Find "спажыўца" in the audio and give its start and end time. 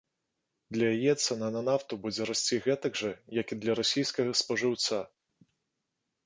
4.41-4.97